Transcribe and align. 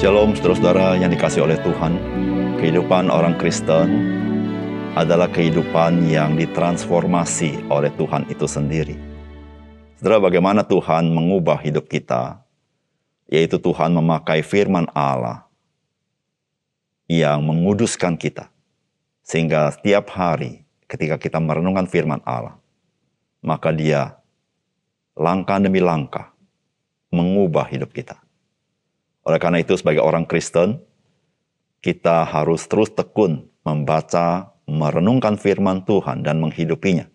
Shalom 0.00 0.32
saudara-saudara 0.32 0.96
yang 0.96 1.12
dikasih 1.12 1.44
oleh 1.44 1.60
Tuhan. 1.60 1.92
Kehidupan 2.56 3.12
orang 3.12 3.36
Kristen 3.36 4.16
adalah 4.96 5.28
kehidupan 5.28 6.08
yang 6.08 6.40
ditransformasi 6.40 7.68
oleh 7.68 7.92
Tuhan 8.00 8.24
itu 8.32 8.48
sendiri. 8.48 8.96
Saudara, 10.00 10.16
bagaimana 10.24 10.64
Tuhan 10.64 11.12
mengubah 11.12 11.60
hidup 11.60 11.84
kita, 11.84 12.40
yaitu 13.28 13.60
Tuhan 13.60 13.92
memakai 13.92 14.40
firman 14.40 14.88
Allah 14.96 15.44
yang 17.04 17.44
menguduskan 17.44 18.16
kita. 18.16 18.48
Sehingga 19.20 19.68
setiap 19.68 20.16
hari 20.16 20.64
ketika 20.88 21.20
kita 21.20 21.36
merenungkan 21.36 21.84
firman 21.84 22.24
Allah, 22.24 22.56
maka 23.44 23.68
dia 23.68 24.16
langkah 25.12 25.60
demi 25.60 25.84
langkah 25.84 26.32
mengubah 27.12 27.68
hidup 27.68 27.92
kita. 27.92 28.16
Oleh 29.24 29.38
karena 29.40 29.60
itu 29.60 29.76
sebagai 29.76 30.00
orang 30.00 30.24
Kristen, 30.24 30.80
kita 31.80 32.24
harus 32.24 32.64
terus 32.68 32.92
tekun 32.92 33.48
membaca, 33.64 34.56
merenungkan 34.64 35.36
firman 35.40 35.84
Tuhan 35.84 36.24
dan 36.24 36.40
menghidupinya. 36.40 37.08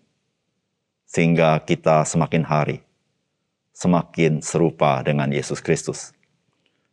Sehingga 1.06 1.62
kita 1.62 2.02
semakin 2.02 2.42
hari 2.42 2.86
semakin 3.76 4.40
serupa 4.40 5.04
dengan 5.04 5.28
Yesus 5.28 5.60
Kristus. 5.60 6.16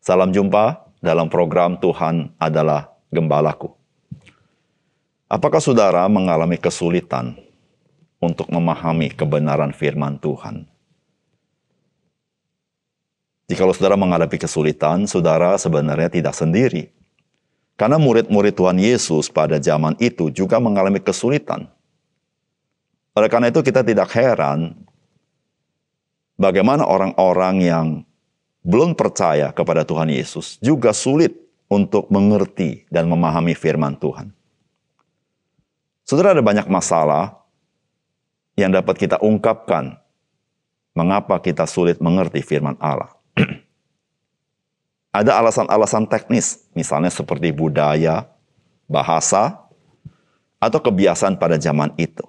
Salam 0.03 0.35
jumpa 0.35 0.91
dalam 0.99 1.31
program 1.31 1.79
Tuhan 1.79 2.35
adalah 2.35 2.91
Gembalaku. 3.07 3.71
Apakah 5.31 5.63
saudara 5.63 6.03
mengalami 6.11 6.59
kesulitan 6.59 7.39
untuk 8.19 8.51
memahami 8.51 9.15
kebenaran 9.15 9.71
firman 9.71 10.19
Tuhan? 10.19 10.67
Jikalau 13.51 13.75
saudara 13.75 13.99
menghadapi 13.99 14.39
kesulitan, 14.39 15.03
saudara 15.03 15.59
sebenarnya 15.59 16.07
tidak 16.07 16.31
sendiri. 16.31 16.89
Karena 17.75 17.99
murid-murid 17.99 18.55
Tuhan 18.55 18.77
Yesus 18.79 19.27
pada 19.27 19.59
zaman 19.59 19.97
itu 19.99 20.29
juga 20.31 20.61
mengalami 20.61 21.01
kesulitan. 21.01 21.67
Oleh 23.13 23.29
karena 23.29 23.49
itu 23.51 23.59
kita 23.61 23.85
tidak 23.85 24.09
heran 24.13 24.73
bagaimana 26.37 26.85
orang-orang 26.85 27.55
yang 27.61 27.87
belum 28.63 28.95
percaya 28.95 29.51
kepada 29.51 29.83
Tuhan 29.83 30.07
Yesus 30.09 30.57
juga 30.63 30.95
sulit 30.95 31.35
untuk 31.67 32.07
mengerti 32.09 32.87
dan 32.87 33.09
memahami 33.11 33.53
firman 33.53 33.99
Tuhan. 33.99 34.31
Saudara 36.07 36.35
ada 36.37 36.43
banyak 36.43 36.67
masalah 36.69 37.43
yang 38.55 38.69
dapat 38.69 38.95
kita 38.97 39.17
ungkapkan 39.19 39.97
mengapa 40.93 41.41
kita 41.41 41.65
sulit 41.65 41.97
mengerti 41.97 42.45
firman 42.45 42.77
Allah. 42.77 43.22
ada 45.19 45.31
alasan-alasan 45.39 46.09
teknis, 46.09 46.65
misalnya 46.73 47.13
seperti 47.13 47.53
budaya, 47.53 48.25
bahasa, 48.89 49.63
atau 50.57 50.79
kebiasaan 50.79 51.35
pada 51.35 51.59
zaman 51.59 51.91
itu. 51.99 52.23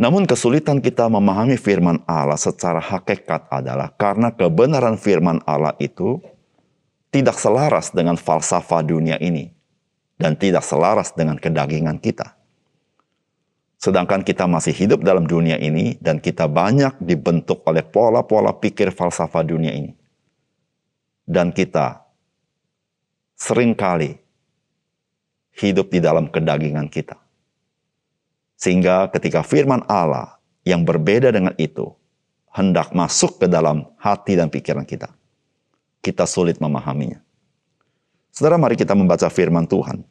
Namun 0.00 0.26
kesulitan 0.26 0.82
kita 0.82 1.06
memahami 1.06 1.54
firman 1.54 2.02
Allah 2.10 2.40
secara 2.40 2.82
hakikat 2.82 3.46
adalah 3.52 3.92
karena 3.94 4.34
kebenaran 4.34 4.98
firman 4.98 5.38
Allah 5.46 5.78
itu 5.78 6.18
tidak 7.12 7.36
selaras 7.38 7.92
dengan 7.92 8.16
falsafah 8.18 8.82
dunia 8.82 9.20
ini 9.20 9.52
dan 10.16 10.34
tidak 10.34 10.64
selaras 10.66 11.12
dengan 11.14 11.38
kedagingan 11.38 12.00
kita. 12.02 12.34
Sedangkan 13.82 14.22
kita 14.22 14.46
masih 14.46 14.70
hidup 14.70 15.02
dalam 15.02 15.26
dunia 15.26 15.58
ini 15.58 15.98
dan 15.98 16.22
kita 16.22 16.46
banyak 16.46 17.02
dibentuk 17.02 17.66
oleh 17.66 17.82
pola-pola 17.82 18.54
pikir 18.54 18.94
falsafah 18.94 19.42
dunia 19.42 19.74
ini. 19.74 19.90
Dan 21.26 21.50
kita 21.50 22.06
sering 23.34 23.74
kali 23.74 24.14
hidup 25.58 25.90
di 25.90 25.98
dalam 25.98 26.30
kedagingan 26.30 26.86
kita. 26.86 27.18
Sehingga 28.54 29.10
ketika 29.10 29.42
firman 29.42 29.82
Allah 29.90 30.38
yang 30.62 30.86
berbeda 30.86 31.34
dengan 31.34 31.58
itu 31.58 31.90
hendak 32.54 32.94
masuk 32.94 33.42
ke 33.42 33.50
dalam 33.50 33.90
hati 33.98 34.38
dan 34.38 34.46
pikiran 34.46 34.86
kita, 34.86 35.10
kita 36.06 36.22
sulit 36.30 36.62
memahaminya. 36.62 37.18
Saudara, 38.30 38.62
mari 38.62 38.78
kita 38.78 38.94
membaca 38.94 39.26
firman 39.26 39.66
Tuhan 39.66 40.06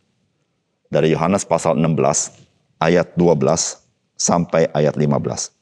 dari 0.92 1.16
Yohanes 1.16 1.48
pasal 1.48 1.80
16 1.80 2.50
ayat 2.81 3.14
12 3.14 3.38
sampai 4.18 4.66
ayat 4.74 4.97
15. 4.97 5.53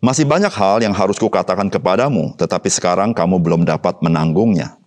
Masih 0.00 0.24
banyak 0.24 0.52
hal 0.52 0.80
yang 0.80 0.96
harus 0.96 1.20
kukatakan 1.20 1.68
kepadamu, 1.68 2.32
tetapi 2.36 2.68
sekarang 2.72 3.12
kamu 3.12 3.36
belum 3.36 3.62
dapat 3.68 4.00
menanggungnya. 4.00 4.80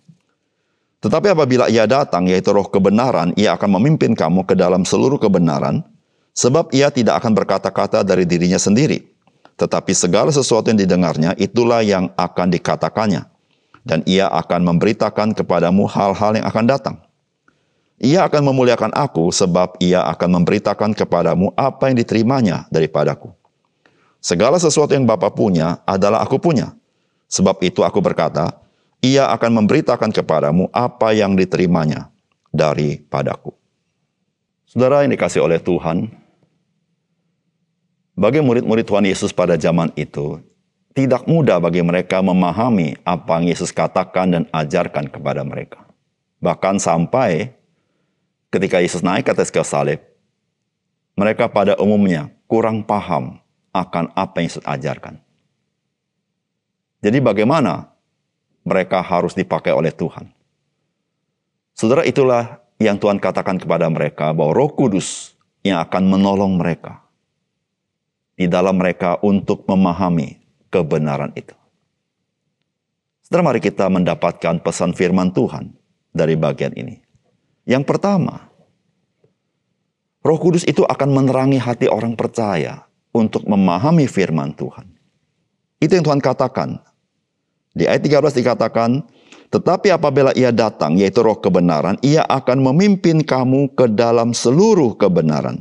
Tetapi 0.98 1.30
apabila 1.30 1.70
ia 1.70 1.86
datang, 1.86 2.26
yaitu 2.26 2.50
roh 2.50 2.66
kebenaran, 2.66 3.30
ia 3.38 3.54
akan 3.54 3.78
memimpin 3.78 4.18
kamu 4.18 4.42
ke 4.42 4.58
dalam 4.58 4.82
seluruh 4.82 5.20
kebenaran, 5.22 5.86
sebab 6.34 6.74
ia 6.74 6.90
tidak 6.90 7.22
akan 7.22 7.30
berkata-kata 7.30 8.02
dari 8.02 8.26
dirinya 8.26 8.58
sendiri. 8.58 9.06
Tetapi 9.54 9.94
segala 9.94 10.34
sesuatu 10.34 10.66
yang 10.74 10.82
didengarnya, 10.82 11.38
itulah 11.38 11.84
yang 11.86 12.10
akan 12.18 12.50
dikatakannya. 12.50 13.22
Dan 13.84 14.00
ia 14.08 14.26
akan 14.32 14.64
memberitakan 14.74 15.36
kepadamu 15.36 15.86
hal-hal 15.86 16.40
yang 16.40 16.46
akan 16.48 16.64
datang. 16.66 16.96
Ia 18.02 18.26
akan 18.26 18.50
memuliakan 18.50 18.90
aku, 18.90 19.30
sebab 19.30 19.78
ia 19.78 20.02
akan 20.10 20.42
memberitakan 20.42 20.94
kepadamu 20.98 21.54
apa 21.54 21.90
yang 21.90 21.96
diterimanya 22.02 22.66
daripadaku. 22.68 23.30
Segala 24.18 24.58
sesuatu 24.58 24.96
yang 24.96 25.06
Bapa 25.06 25.30
punya 25.30 25.84
adalah 25.84 26.24
aku 26.24 26.40
punya. 26.40 26.74
Sebab 27.30 27.62
itu 27.62 27.86
aku 27.86 28.02
berkata, 28.02 28.56
ia 29.04 29.28
akan 29.30 29.62
memberitakan 29.62 30.10
kepadamu 30.10 30.72
apa 30.72 31.12
yang 31.12 31.36
diterimanya 31.36 32.10
daripadaku. 32.50 33.52
Saudara 34.64 35.06
yang 35.06 35.14
dikasih 35.14 35.44
oleh 35.44 35.60
Tuhan, 35.62 36.10
bagi 38.14 38.40
murid-murid 38.42 38.86
Tuhan 38.86 39.06
Yesus 39.06 39.30
pada 39.30 39.54
zaman 39.54 39.92
itu, 39.94 40.42
tidak 40.94 41.26
mudah 41.26 41.58
bagi 41.58 41.82
mereka 41.82 42.22
memahami 42.22 42.94
apa 43.02 43.42
yang 43.42 43.50
Yesus 43.50 43.74
katakan 43.74 44.30
dan 44.30 44.42
ajarkan 44.54 45.10
kepada 45.10 45.42
mereka. 45.42 45.82
Bahkan 46.38 46.78
sampai 46.78 47.50
ketika 48.54 48.78
Yesus 48.78 49.02
naik 49.02 49.26
ke 49.26 49.34
atas 49.34 49.50
kayu 49.50 49.66
salib, 49.66 49.98
mereka 51.18 51.50
pada 51.50 51.74
umumnya 51.74 52.30
kurang 52.46 52.86
paham 52.86 53.42
akan 53.74 54.14
apa 54.14 54.38
yang 54.38 54.46
Yesus 54.46 54.62
ajarkan. 54.62 55.18
Jadi 57.02 57.18
bagaimana 57.18 57.90
mereka 58.62 59.02
harus 59.02 59.34
dipakai 59.34 59.74
oleh 59.74 59.90
Tuhan. 59.90 60.30
Saudara, 61.74 62.06
itulah 62.06 62.62
yang 62.78 62.96
Tuhan 62.96 63.18
katakan 63.18 63.58
kepada 63.58 63.90
mereka 63.90 64.30
bahwa 64.30 64.54
Roh 64.54 64.70
Kudus 64.72 65.34
yang 65.66 65.82
akan 65.82 66.06
menolong 66.06 66.56
mereka 66.56 67.02
di 68.38 68.46
dalam 68.46 68.78
mereka 68.78 69.18
untuk 69.20 69.66
memahami 69.66 70.38
kebenaran 70.70 71.34
itu. 71.36 71.52
Saudara, 73.26 73.52
mari 73.52 73.60
kita 73.60 73.90
mendapatkan 73.90 74.62
pesan 74.62 74.96
firman 74.96 75.34
Tuhan 75.34 75.74
dari 76.14 76.38
bagian 76.38 76.72
ini. 76.78 77.03
Yang 77.64 77.84
pertama, 77.88 78.52
Roh 80.24 80.40
Kudus 80.40 80.64
itu 80.64 80.84
akan 80.84 81.08
menerangi 81.12 81.60
hati 81.60 81.88
orang 81.88 82.16
percaya 82.16 82.84
untuk 83.12 83.44
memahami 83.44 84.08
firman 84.08 84.56
Tuhan. 84.56 84.88
Itu 85.80 85.96
yang 85.96 86.04
Tuhan 86.04 86.20
katakan 86.24 86.80
di 87.74 87.90
ayat 87.90 88.06
13 88.06 88.38
dikatakan, 88.38 89.02
tetapi 89.50 89.90
apabila 89.90 90.30
ia 90.38 90.54
datang, 90.54 90.94
yaitu 90.94 91.26
roh 91.26 91.36
kebenaran, 91.36 91.98
ia 92.00 92.22
akan 92.22 92.72
memimpin 92.72 93.20
kamu 93.26 93.74
ke 93.74 93.90
dalam 93.90 94.30
seluruh 94.30 94.94
kebenaran. 94.94 95.60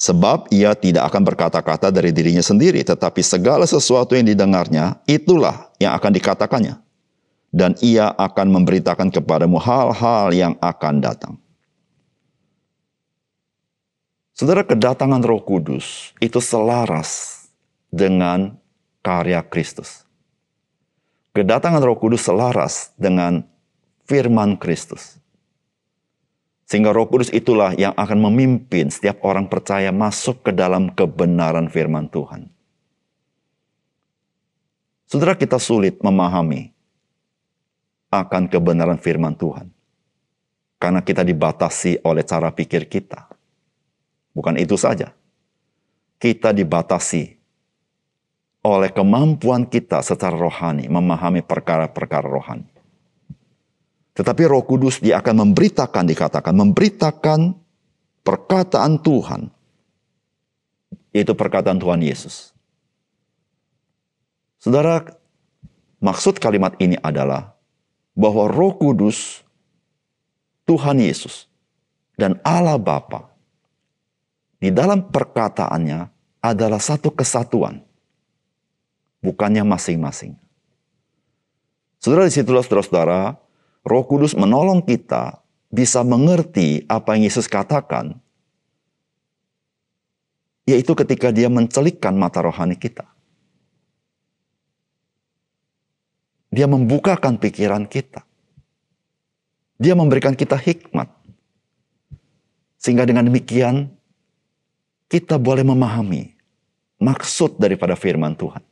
Sebab 0.00 0.48
ia 0.48 0.72
tidak 0.72 1.12
akan 1.12 1.28
berkata-kata 1.28 1.92
dari 1.92 2.08
dirinya 2.08 2.40
sendiri, 2.40 2.80
tetapi 2.80 3.20
segala 3.20 3.68
sesuatu 3.68 4.16
yang 4.16 4.24
didengarnya, 4.24 4.96
itulah 5.04 5.68
yang 5.76 5.92
akan 5.92 6.12
dikatakannya. 6.16 6.80
Dan 7.50 7.74
ia 7.82 8.14
akan 8.14 8.62
memberitakan 8.62 9.10
kepadamu 9.10 9.58
hal-hal 9.58 10.30
yang 10.30 10.54
akan 10.62 11.02
datang. 11.02 11.34
Saudara, 14.32 14.62
kedatangan 14.62 15.20
roh 15.20 15.42
kudus 15.42 16.14
itu 16.22 16.38
selaras 16.38 17.44
dengan 17.90 18.54
karya 19.02 19.42
Kristus 19.42 20.06
kedatangan 21.30 21.82
Roh 21.82 21.98
Kudus 21.98 22.26
selaras 22.26 22.92
dengan 22.98 23.46
firman 24.06 24.58
Kristus. 24.58 25.18
Sehingga 26.66 26.94
Roh 26.94 27.10
Kudus 27.10 27.34
itulah 27.34 27.74
yang 27.74 27.94
akan 27.98 28.30
memimpin 28.30 28.94
setiap 28.94 29.22
orang 29.26 29.50
percaya 29.50 29.90
masuk 29.90 30.46
ke 30.46 30.52
dalam 30.54 30.90
kebenaran 30.94 31.66
firman 31.66 32.06
Tuhan. 32.06 32.46
Saudara 35.10 35.34
kita 35.34 35.58
sulit 35.58 35.98
memahami 35.98 36.70
akan 38.10 38.50
kebenaran 38.50 38.98
firman 38.98 39.38
Tuhan. 39.38 39.70
Karena 40.80 41.00
kita 41.00 41.22
dibatasi 41.22 42.02
oleh 42.02 42.26
cara 42.26 42.50
pikir 42.50 42.90
kita. 42.90 43.30
Bukan 44.34 44.58
itu 44.58 44.74
saja. 44.74 45.14
Kita 46.20 46.52
dibatasi 46.52 47.40
oleh 48.60 48.90
kemampuan 48.92 49.64
kita 49.64 50.04
secara 50.04 50.36
rohani 50.36 50.84
memahami 50.90 51.40
perkara-perkara 51.40 52.28
rohani. 52.28 52.68
Tetapi 54.12 54.42
Roh 54.44 54.64
Kudus 54.68 55.00
dia 55.00 55.16
akan 55.22 55.48
memberitakan 55.48 56.04
dikatakan 56.04 56.52
memberitakan 56.52 57.56
perkataan 58.20 59.00
Tuhan 59.00 59.48
yaitu 61.10 61.32
perkataan 61.32 61.80
Tuhan 61.80 62.04
Yesus. 62.04 62.52
Saudara, 64.60 65.02
maksud 66.04 66.36
kalimat 66.36 66.76
ini 66.78 67.00
adalah 67.00 67.56
bahwa 68.20 68.52
Roh 68.52 68.76
Kudus 68.76 69.40
Tuhan 70.68 71.00
Yesus 71.00 71.48
dan 72.20 72.36
Allah 72.44 72.76
Bapa 72.76 73.32
di 74.60 74.68
dalam 74.68 75.08
perkataannya 75.08 76.12
adalah 76.44 76.76
satu 76.76 77.08
kesatuan 77.10 77.80
bukannya 79.24 79.64
masing-masing. 79.66 80.36
Saudara 81.98 82.28
di 82.28 82.32
situlah 82.32 82.62
saudara-saudara, 82.62 83.36
roh 83.84 84.04
kudus 84.06 84.32
menolong 84.32 84.80
kita 84.80 85.42
bisa 85.68 86.00
mengerti 86.06 86.84
apa 86.88 87.18
yang 87.18 87.28
Yesus 87.28 87.44
katakan, 87.50 88.16
yaitu 90.64 90.94
ketika 90.94 91.34
dia 91.34 91.50
mencelikkan 91.50 92.14
mata 92.14 92.40
rohani 92.46 92.78
kita. 92.78 93.09
Dia 96.50 96.66
membukakan 96.66 97.38
pikiran 97.38 97.86
kita. 97.86 98.26
Dia 99.78 99.94
memberikan 99.94 100.34
kita 100.34 100.58
hikmat. 100.58 101.08
Sehingga 102.76 103.06
dengan 103.06 103.24
demikian, 103.30 103.88
kita 105.06 105.38
boleh 105.38 105.62
memahami 105.62 106.34
maksud 106.98 107.56
daripada 107.56 107.94
firman 107.94 108.34
Tuhan. 108.34 108.62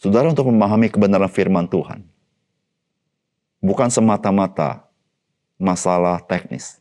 Saudara 0.00 0.28
untuk 0.28 0.50
memahami 0.50 0.90
kebenaran 0.90 1.30
firman 1.30 1.70
Tuhan. 1.70 2.02
Bukan 3.60 3.92
semata-mata 3.92 4.88
masalah 5.60 6.18
teknis. 6.24 6.80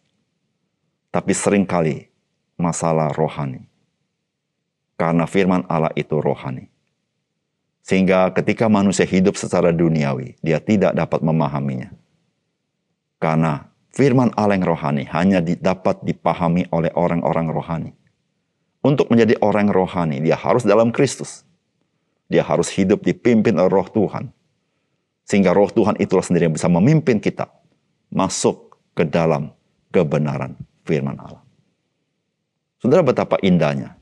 Tapi 1.11 1.35
sering 1.35 1.67
kali 1.67 2.07
masalah 2.55 3.11
rohani. 3.11 3.67
Karena 4.95 5.27
firman 5.27 5.67
Allah 5.67 5.91
itu 5.99 6.15
rohani. 6.15 6.71
Sehingga 7.89 8.29
ketika 8.37 8.69
manusia 8.69 9.09
hidup 9.09 9.33
secara 9.33 9.73
duniawi, 9.73 10.37
dia 10.45 10.61
tidak 10.61 10.93
dapat 10.93 11.25
memahaminya. 11.25 11.89
Karena 13.17 13.65
firman 13.89 14.29
Allah 14.37 14.61
yang 14.61 14.69
rohani 14.69 15.09
hanya 15.09 15.41
dapat 15.41 16.05
dipahami 16.05 16.69
oleh 16.69 16.93
orang-orang 16.93 17.49
rohani. 17.49 17.91
Untuk 18.85 19.09
menjadi 19.09 19.41
orang 19.41 19.73
rohani, 19.73 20.21
dia 20.21 20.37
harus 20.37 20.61
dalam 20.61 20.93
Kristus 20.93 21.49
dia 22.29 22.45
harus 22.45 22.69
hidup 22.69 23.01
dipimpin 23.01 23.57
oleh 23.57 23.73
roh 23.73 23.89
Tuhan. 23.89 24.29
Sehingga 25.25 25.51
roh 25.51 25.67
Tuhan 25.73 25.97
itulah 25.97 26.21
sendiri 26.21 26.45
yang 26.47 26.55
bisa 26.55 26.69
memimpin 26.69 27.17
kita 27.17 27.49
masuk 28.13 28.77
ke 28.93 29.03
dalam 29.03 29.49
kebenaran 29.89 30.53
firman 30.85 31.17
Allah. 31.17 31.41
Saudara 32.79 33.01
betapa 33.01 33.41
indahnya 33.41 33.97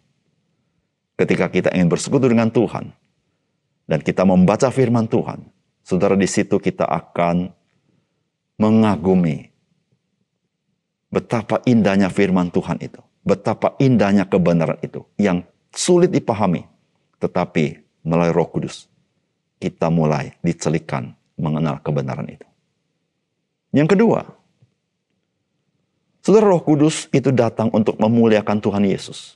ketika 1.17 1.49
kita 1.49 1.69
ingin 1.73 1.89
bersekutu 1.89 2.29
dengan 2.29 2.51
Tuhan 2.51 2.91
dan 3.87 4.03
kita 4.03 4.27
membaca 4.27 4.67
firman 4.69 5.07
Tuhan. 5.07 5.47
Saudara 5.81 6.19
di 6.19 6.27
situ 6.27 6.59
kita 6.59 6.83
akan 6.83 7.47
mengagumi 8.59 9.47
betapa 11.07 11.63
indahnya 11.63 12.11
firman 12.11 12.51
Tuhan 12.51 12.77
itu. 12.83 12.99
Betapa 13.23 13.75
indahnya 13.79 14.27
kebenaran 14.27 14.79
itu 14.83 15.03
yang 15.19 15.43
sulit 15.71 16.11
dipahami. 16.11 16.67
Tetapi 17.17 17.65
melalui 18.05 18.35
roh 18.35 18.47
kudus, 18.47 18.87
kita 19.57 19.89
mulai 19.89 20.37
dicelikan 20.45 21.11
mengenal 21.35 21.81
kebenaran 21.81 22.27
itu. 22.29 22.47
Yang 23.75 23.97
kedua, 23.97 24.21
saudara 26.23 26.51
roh 26.55 26.63
kudus 26.63 27.11
itu 27.11 27.33
datang 27.33 27.67
untuk 27.73 27.99
memuliakan 27.99 28.59
Tuhan 28.63 28.83
Yesus. 28.85 29.35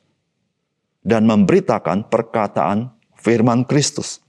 Dan 1.02 1.26
memberitakan 1.26 2.06
perkataan 2.14 2.94
firman 3.18 3.66
Kristus. 3.66 4.22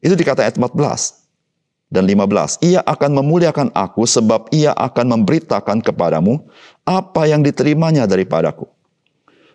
Itu 0.00 0.16
dikata 0.16 0.48
ayat 0.48 0.56
14 0.56 1.20
dan 1.92 2.06
15. 2.06 2.62
Ia 2.64 2.80
akan 2.80 3.10
memuliakan 3.20 3.68
aku 3.76 4.08
sebab 4.08 4.48
ia 4.54 4.72
akan 4.72 5.20
memberitakan 5.20 5.84
kepadamu 5.84 6.40
apa 6.88 7.28
yang 7.28 7.44
diterimanya 7.44 8.08
daripadaku. 8.08 8.64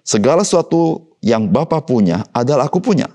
Segala 0.06 0.46
sesuatu 0.46 1.16
yang 1.26 1.50
Bapa 1.50 1.82
punya 1.82 2.30
adalah 2.30 2.70
aku 2.70 2.78
punya. 2.78 3.10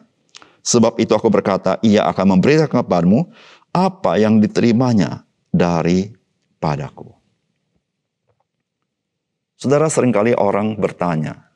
Sebab 0.60 0.98
itu 0.98 1.14
aku 1.14 1.30
berkata, 1.30 1.78
ia 1.80 2.04
akan 2.10 2.36
memberitakan 2.36 2.82
kepadamu 2.84 3.30
apa 3.70 4.18
yang 4.18 4.42
diterimanya 4.42 5.24
daripadaku. 5.54 7.14
Saudara 9.60 9.92
sering 9.92 10.10
kali 10.10 10.32
orang 10.34 10.74
bertanya, 10.80 11.52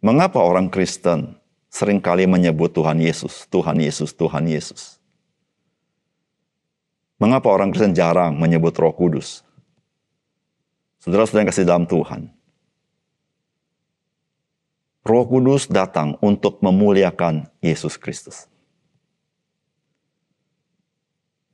mengapa 0.00 0.38
orang 0.38 0.70
Kristen 0.70 1.39
sering 1.70 2.02
kali 2.02 2.26
menyebut 2.26 2.74
Tuhan 2.74 2.98
Yesus, 2.98 3.46
Tuhan 3.46 3.78
Yesus, 3.78 4.10
Tuhan 4.12 4.44
Yesus? 4.50 4.98
Mengapa 7.16 7.48
orang 7.48 7.70
Kristen 7.70 7.94
jarang 7.94 8.34
menyebut 8.36 8.74
Roh 8.76 8.92
Kudus? 8.92 9.46
Saudara-saudara 11.00 11.48
kasih 11.48 11.64
dalam 11.64 11.88
Tuhan, 11.88 12.28
Roh 15.00 15.24
Kudus 15.24 15.64
datang 15.70 16.20
untuk 16.20 16.60
memuliakan 16.60 17.48
Yesus 17.64 17.96
Kristus. 17.96 18.44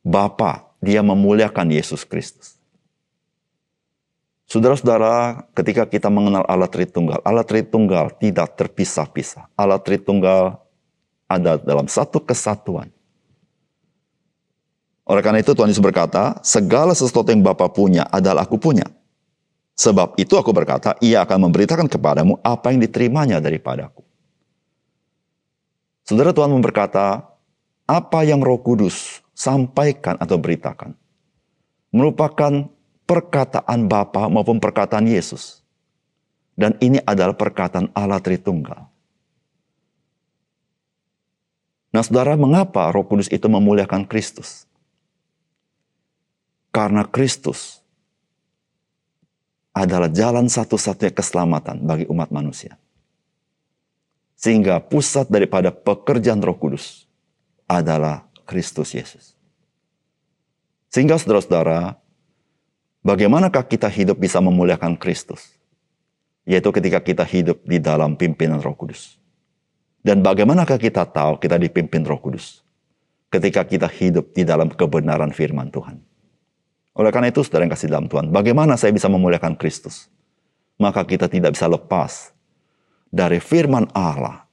Bapa, 0.03 0.67
dia 0.83 1.03
memuliakan 1.03 1.71
Yesus 1.71 2.03
Kristus. 2.03 2.56
Saudara-saudara, 4.47 5.43
ketika 5.59 5.91
kita 5.91 6.07
mengenal 6.07 6.47
Allah 6.47 6.71
Tritunggal, 6.71 7.19
Allah 7.27 7.43
Tritunggal 7.43 8.15
tidak 8.15 8.55
terpisah-pisah. 8.55 9.51
Allah 9.59 9.83
Tritunggal 9.83 10.63
ada 11.27 11.59
dalam 11.59 11.91
satu 11.91 12.23
kesatuan. 12.23 12.95
Oleh 15.07 15.23
karena 15.23 15.43
itu 15.43 15.51
Tuhan 15.51 15.71
Yesus 15.71 15.83
berkata, 15.83 16.39
segala 16.47 16.95
sesuatu 16.95 17.27
yang 17.31 17.43
Bapa 17.43 17.67
punya 17.71 18.07
adalah 18.07 18.47
aku 18.47 18.59
punya. 18.59 18.87
Sebab 19.75 20.15
itu 20.15 20.39
aku 20.39 20.55
berkata, 20.55 20.95
ia 21.03 21.27
akan 21.27 21.51
memberitakan 21.51 21.91
kepadamu 21.91 22.39
apa 22.43 22.71
yang 22.71 22.83
diterimanya 22.83 23.43
daripadaku. 23.43 24.07
Saudara 26.07 26.31
Tuhan 26.31 26.55
memberkata, 26.55 27.23
apa 27.87 28.21
yang 28.23 28.43
roh 28.43 28.63
kudus 28.63 29.23
sampaikan 29.35 30.19
atau 30.19 30.39
beritakan, 30.39 30.95
merupakan 31.91 32.67
perkataan 33.07 33.87
Bapa 33.87 34.27
maupun 34.27 34.59
perkataan 34.59 35.07
Yesus. 35.07 35.63
Dan 36.57 36.75
ini 36.81 36.99
adalah 37.05 37.37
perkataan 37.37 37.93
Allah 37.93 38.21
Tritunggal. 38.21 38.89
Nah 41.93 42.03
saudara, 42.05 42.37
mengapa 42.37 42.93
roh 42.93 43.09
kudus 43.09 43.29
itu 43.33 43.49
memuliakan 43.49 44.05
Kristus? 44.05 44.69
Karena 46.69 47.09
Kristus 47.09 47.81
adalah 49.77 50.09
jalan 50.09 50.49
satu-satunya 50.49 51.13
keselamatan 51.13 51.85
bagi 51.85 52.09
umat 52.09 52.33
manusia. 52.33 52.81
Sehingga 54.37 54.81
pusat 54.81 55.29
daripada 55.29 55.73
pekerjaan 55.73 56.41
Roh 56.45 56.57
Kudus 56.57 57.09
adalah 57.69 58.29
Kristus 58.45 58.93
Yesus. 58.93 59.37
Sehingga 60.93 61.17
saudara-saudara, 61.17 61.97
bagaimanakah 63.07 63.63
kita 63.63 63.87
hidup 63.87 64.19
bisa 64.19 64.43
memuliakan 64.43 64.99
Kristus? 64.99 65.55
Yaitu 66.43 66.75
ketika 66.75 66.99
kita 66.99 67.23
hidup 67.23 67.63
di 67.63 67.79
dalam 67.79 68.19
pimpinan 68.19 68.59
Roh 68.59 68.75
Kudus. 68.75 69.19
Dan 70.03 70.23
bagaimanakah 70.23 70.79
kita 70.79 71.07
tahu 71.07 71.39
kita 71.39 71.59
dipimpin 71.59 72.03
Roh 72.03 72.19
Kudus? 72.19 72.67
Ketika 73.31 73.63
kita 73.67 73.87
hidup 73.91 74.35
di 74.35 74.43
dalam 74.47 74.71
kebenaran 74.71 75.31
firman 75.35 75.71
Tuhan. 75.71 75.99
Oleh 76.97 77.11
karena 77.11 77.29
itu, 77.29 77.43
saudara 77.43 77.67
yang 77.67 77.75
kasih 77.75 77.91
dalam 77.91 78.07
Tuhan, 78.07 78.31
bagaimana 78.31 78.79
saya 78.79 78.95
bisa 78.95 79.11
memuliakan 79.11 79.59
Kristus? 79.59 80.07
Maka 80.79 81.03
kita 81.03 81.27
tidak 81.27 81.59
bisa 81.59 81.67
lepas 81.67 82.31
dari 83.11 83.43
firman 83.43 83.91
Allah 83.93 84.47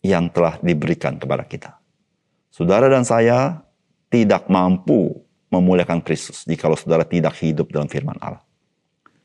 yang 0.00 0.32
telah 0.32 0.56
diberikan 0.64 1.20
kepada 1.20 1.44
kita. 1.44 1.76
Saudara 2.48 2.88
dan 2.88 3.04
saya 3.04 3.60
tidak 4.08 4.48
mampu 4.48 5.25
memuliakan 5.50 6.02
Kristus 6.02 6.42
jika 6.42 6.70
saudara 6.74 7.06
tidak 7.06 7.38
hidup 7.38 7.70
dalam 7.70 7.86
firman 7.86 8.18
Allah. 8.18 8.42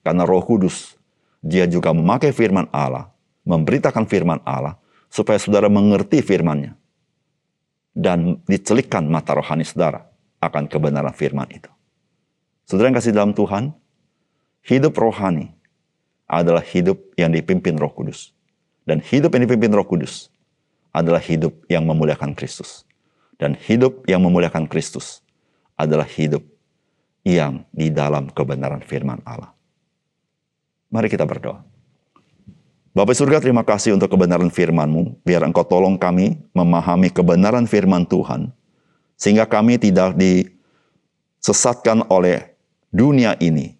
Karena 0.01 0.25
roh 0.25 0.41
kudus, 0.41 0.97
dia 1.41 1.65
juga 1.65 1.93
memakai 1.93 2.33
firman 2.33 2.69
Allah, 2.73 3.09
memberitakan 3.45 4.05
firman 4.05 4.41
Allah, 4.45 4.77
supaya 5.09 5.37
saudara 5.37 5.69
mengerti 5.69 6.21
firmannya. 6.21 6.77
Dan 7.91 8.39
dicelikkan 8.47 9.03
mata 9.03 9.35
rohani 9.35 9.67
saudara 9.67 10.07
akan 10.39 10.71
kebenaran 10.71 11.11
firman 11.11 11.49
itu. 11.51 11.67
Saudara 12.63 12.87
yang 12.87 12.97
kasih 12.97 13.11
dalam 13.11 13.33
Tuhan, 13.35 13.75
hidup 14.63 14.95
rohani 14.95 15.51
adalah 16.29 16.63
hidup 16.63 16.97
yang 17.19 17.35
dipimpin 17.35 17.75
roh 17.75 17.91
kudus. 17.91 18.31
Dan 18.87 19.03
hidup 19.03 19.35
yang 19.35 19.43
dipimpin 19.45 19.75
roh 19.75 19.85
kudus 19.85 20.31
adalah 20.95 21.19
hidup 21.19 21.51
yang 21.67 21.83
memuliakan 21.83 22.31
Kristus. 22.31 22.87
Dan 23.35 23.59
hidup 23.59 24.07
yang 24.07 24.23
memuliakan 24.23 24.69
Kristus 24.71 25.19
adalah 25.81 26.05
hidup 26.05 26.45
yang 27.25 27.65
di 27.73 27.89
dalam 27.89 28.29
kebenaran 28.29 28.81
firman 28.85 29.21
Allah. 29.25 29.53
Mari 30.91 31.07
kita 31.09 31.25
berdoa. 31.25 31.63
Bapak 32.91 33.15
surga 33.15 33.39
terima 33.39 33.63
kasih 33.63 33.95
untuk 33.95 34.11
kebenaran 34.11 34.51
firman-Mu. 34.51 35.23
Biar 35.23 35.47
Engkau 35.47 35.63
tolong 35.63 35.95
kami 35.95 36.35
memahami 36.51 37.07
kebenaran 37.07 37.63
firman 37.63 38.03
Tuhan. 38.03 38.51
Sehingga 39.15 39.47
kami 39.47 39.79
tidak 39.79 40.19
disesatkan 40.19 42.03
oleh 42.11 42.51
dunia 42.91 43.39
ini. 43.39 43.79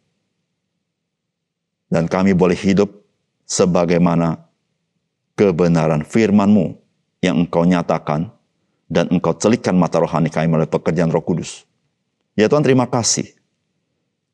Dan 1.91 2.07
kami 2.07 2.31
boleh 2.31 2.55
hidup 2.55 2.87
sebagaimana 3.43 4.47
kebenaran 5.35 6.07
firman-Mu 6.07 6.79
yang 7.19 7.43
Engkau 7.43 7.67
nyatakan 7.67 8.31
dan 8.87 9.11
Engkau 9.11 9.35
celitkan 9.35 9.75
mata 9.75 9.99
rohani 9.99 10.31
kami 10.31 10.47
melalui 10.47 10.71
pekerjaan 10.71 11.11
Roh 11.11 11.19
Kudus. 11.19 11.67
Ya 12.41 12.49
Tuhan 12.49 12.65
terima 12.65 12.89
kasih 12.89 13.37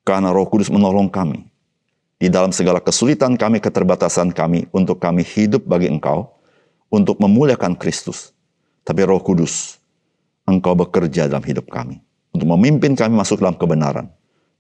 karena 0.08 0.32
Roh 0.32 0.48
Kudus 0.48 0.72
menolong 0.72 1.12
kami 1.12 1.44
di 2.16 2.32
dalam 2.32 2.56
segala 2.56 2.80
kesulitan 2.80 3.36
kami, 3.36 3.60
keterbatasan 3.60 4.32
kami, 4.32 4.64
untuk 4.72 5.04
kami 5.04 5.28
hidup 5.28 5.68
bagi 5.68 5.92
Engkau, 5.92 6.32
untuk 6.88 7.20
memuliakan 7.20 7.76
Kristus. 7.76 8.32
Tapi 8.88 9.04
Roh 9.04 9.20
Kudus, 9.20 9.76
Engkau 10.48 10.72
bekerja 10.72 11.28
dalam 11.28 11.44
hidup 11.44 11.68
kami, 11.68 12.00
untuk 12.32 12.48
memimpin 12.56 12.96
kami 12.96 13.12
masuk 13.12 13.44
dalam 13.44 13.60
kebenaran, 13.60 14.08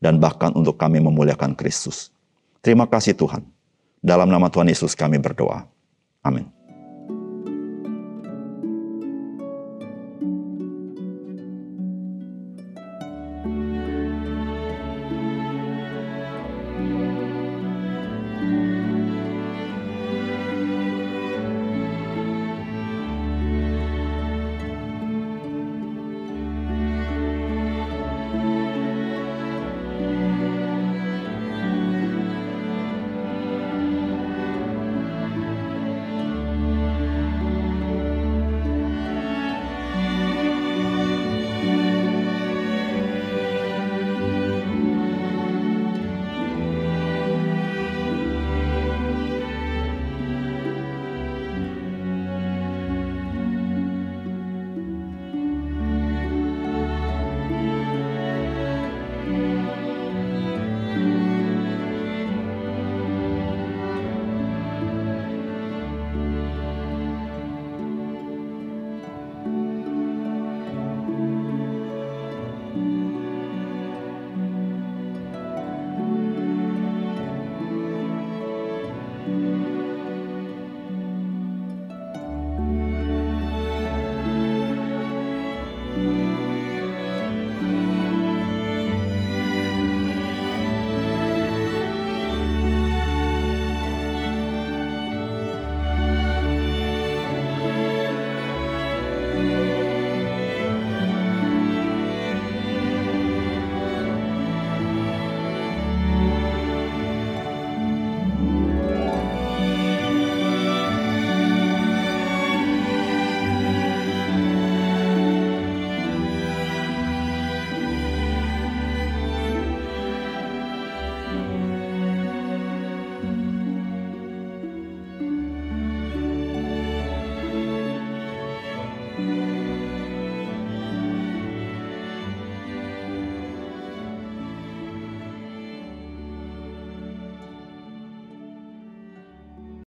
dan 0.03 0.19
bahkan 0.19 0.51
untuk 0.51 0.75
kami 0.75 0.99
memuliakan 0.99 1.55
Kristus. 1.55 2.11
Terima 2.59 2.83
kasih 2.83 3.15
Tuhan. 3.15 3.47
Dalam 4.03 4.27
nama 4.27 4.51
Tuhan 4.51 4.67
Yesus 4.67 4.91
kami 4.91 5.23
berdoa. 5.23 5.63
Amin. 6.19 6.56